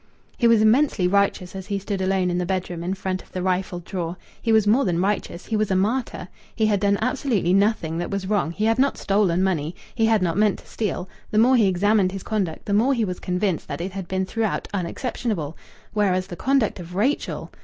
[0.35, 3.43] He was immensely righteous as he stood alone in the bedroom in front of the
[3.43, 4.17] rifled drawer.
[4.41, 6.27] He was more than righteous he was a martyr.
[6.55, 8.49] He had done absolutely nothing that was wrong.
[8.49, 12.13] He had not stolen money; he had not meant to steal; the more he examined
[12.13, 15.55] his conduct, the more he was convinced that it had been throughout unexceptionable,
[15.93, 17.51] whereas the conduct of Rachel